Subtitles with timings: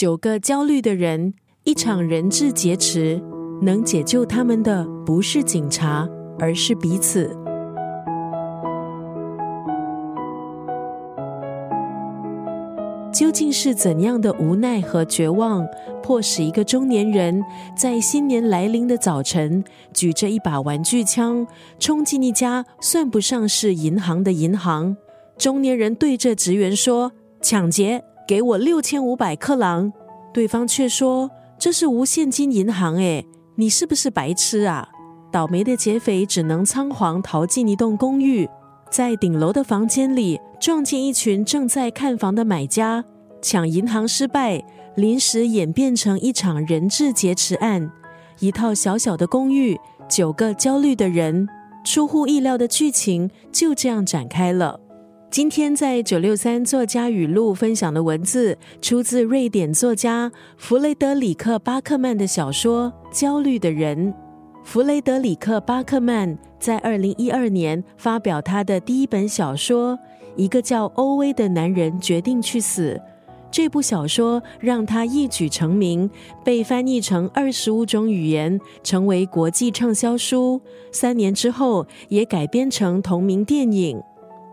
[0.00, 3.22] 九个焦虑的人，一场人质劫持，
[3.60, 7.28] 能解救他们的不是警察，而是彼此。
[13.12, 15.68] 究竟是怎样的无奈和绝望，
[16.02, 17.44] 迫使一个中年人
[17.76, 19.62] 在新年来临的早晨，
[19.92, 21.46] 举着一把玩具枪，
[21.78, 24.96] 冲进一家算不上是银行的银行？
[25.36, 27.12] 中年人对着职员说
[27.42, 29.92] ：“抢劫，给我六千五百克朗。”
[30.32, 34.88] 对方却说：“这是无现金银行，诶，你是不是白痴啊？”
[35.32, 38.48] 倒霉的劫匪只能仓皇逃进一栋公寓。
[38.90, 43.04] 在顶楼的房间里，撞见一群正在看房的买家，
[43.40, 44.64] 抢银行失败，
[44.96, 47.90] 临时演变成一场人质劫持案。
[48.40, 49.78] 一套小小的公寓，
[50.08, 51.48] 九个焦虑的人，
[51.84, 54.80] 出乎意料的剧情就这样展开了。
[55.30, 64.12] 今天在九六三作家语录分享的文字，出自瑞典作家弗雷德里克·巴克曼的小说《焦虑的人》。
[64.64, 69.96] 弗雷德里克·巴克曼在二零一二年发表他的第一本小说
[70.34, 72.94] 《一个叫欧威的男人决定去死》。
[73.52, 76.10] 这部小说让他一举成名，
[76.44, 80.60] 被翻译成二十五种语言，成为国际畅销书。
[80.90, 84.02] 三年之后，也改编成同名电影。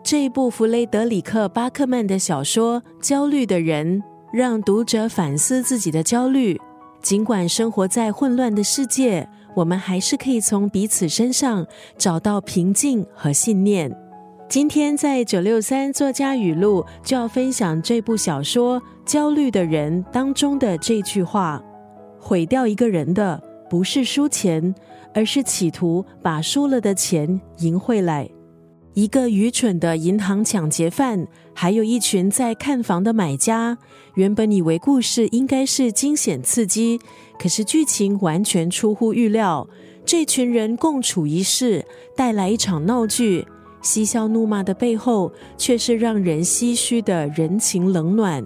[0.10, 6.58] 这部弗雷德里克·巴克曼的小说《焦虑的人》，让读者反思自己的焦虑。
[7.02, 9.28] 尽管生活在混乱的世界。
[9.54, 13.94] 我们还是可以从彼此身上找到平静和信念。
[14.48, 21.62] 今天在九六三作家语录就要分享这部小说《焦虑的人》当中的这句话：
[22.18, 24.74] 毁掉一个人的不是输钱，
[25.14, 28.30] 而是企图把输了的钱赢回来。
[28.98, 33.78] 一个愚蠢的银行抢劫犯，还有一群在看房的买家。
[34.16, 37.00] 原本以为故事应该是惊险刺激，
[37.38, 39.68] 可是剧情完全出乎预料。
[40.04, 43.48] 这群人共处一室，带来一场闹剧，
[43.84, 48.44] 嬉笑怒骂的背后，却是让人唏嘘的人情冷暖。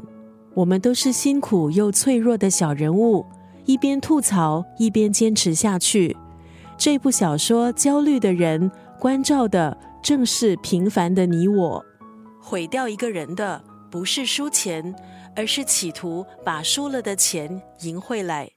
[0.53, 3.25] 我们都是辛苦又脆弱的小人物，
[3.63, 6.17] 一边吐槽，一边坚持下去。
[6.77, 9.77] 这部小说《焦虑的人》关照的。
[10.01, 11.85] 正是平凡的你我，
[12.41, 14.95] 毁掉一个人的不是输钱，
[15.35, 18.49] 而是企图把输了的钱赢回来。